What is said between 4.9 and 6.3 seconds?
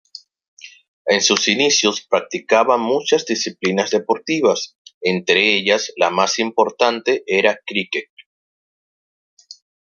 entre ellas la